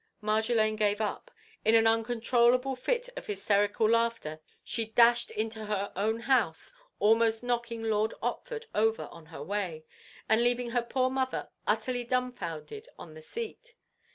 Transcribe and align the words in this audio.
Marjolaine 0.19 0.77
gave 0.77 0.99
up. 0.99 1.29
In 1.63 1.75
an 1.75 1.85
uncontrollable 1.85 2.75
fit 2.75 3.07
of 3.15 3.27
hysterical 3.27 3.87
laughter 3.87 4.41
she 4.63 4.87
dashed 4.89 5.29
into 5.29 5.65
her 5.65 5.93
own 5.95 6.21
house, 6.21 6.73
almost 6.97 7.43
knocking 7.43 7.83
Lord 7.83 8.15
Otford 8.19 8.65
over 8.73 9.03
on 9.11 9.27
her 9.27 9.43
way, 9.43 9.85
and 10.27 10.41
leaving 10.43 10.71
her 10.71 10.81
poor 10.81 11.11
mother 11.11 11.49
utterly 11.67 12.03
dumbfounded 12.03 12.89
on 12.97 13.13
the 13.13 13.21
seat. 13.21 13.75